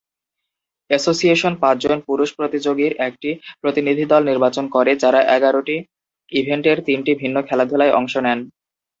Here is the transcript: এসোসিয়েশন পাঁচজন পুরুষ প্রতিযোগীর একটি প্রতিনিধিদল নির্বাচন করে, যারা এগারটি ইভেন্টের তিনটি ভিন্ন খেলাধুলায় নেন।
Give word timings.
এসোসিয়েশন 0.89 1.53
পাঁচজন 1.63 1.97
পুরুষ 2.07 2.29
প্রতিযোগীর 2.37 2.93
একটি 3.07 3.29
প্রতিনিধিদল 3.61 4.21
নির্বাচন 4.25 4.65
করে, 4.75 4.91
যারা 5.03 5.19
এগারটি 5.35 5.75
ইভেন্টের 6.31 6.77
তিনটি 6.87 7.11
ভিন্ন 7.21 7.37
খেলাধুলায় 7.47 7.95
নেন। 7.95 8.39